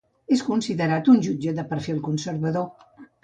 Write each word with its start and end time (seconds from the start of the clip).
És 0.35 0.39
considerat 0.45 1.11
un 1.13 1.19
jutge 1.27 1.53
de 1.59 1.67
perfil 1.73 2.01
conservador. 2.09 2.67